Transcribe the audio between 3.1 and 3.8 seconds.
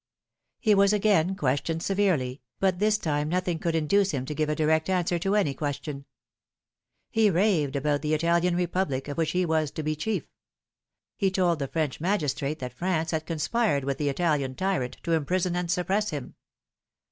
nothing could